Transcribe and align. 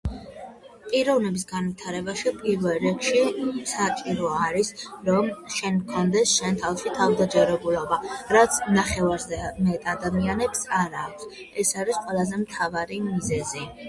პიროვნების 0.83 1.43
განვითარებაში 1.49 2.31
პირველ 2.37 2.79
რიგში 2.85 3.19
საჭირო 3.71 4.31
არის, 4.37 4.71
რომ 5.11 5.29
შენ 5.57 5.77
გქონდეს 5.83 6.33
შენ 6.39 6.57
თავში 6.65 6.95
თავდაჯერებულობა, 6.97 8.01
რაც 8.39 8.59
ნახევარზე 8.81 9.43
მეტ 9.69 9.89
ადამიანებს 9.97 10.67
არა 10.81 11.07
აქვს. 11.13 11.41
ეს 11.65 11.77
არის 11.85 12.03
ყველაზე 12.09 12.45
მთავარი 12.47 13.01
მიზეზი. 13.13 13.67